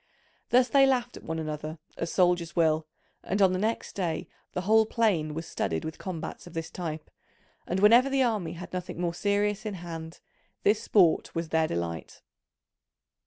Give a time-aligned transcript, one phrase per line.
[0.49, 2.87] Thus they laughed at one another as soldiers will;
[3.21, 7.11] and on the next day the whole plain was studded with combats of this type,
[7.67, 10.19] and whenever the army had nothing more serious in hand,
[10.63, 12.23] this sport was their delight.